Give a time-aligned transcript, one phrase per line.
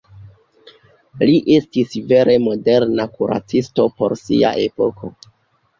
[1.29, 5.17] Li estis vere moderna kuracisto por sia epoko.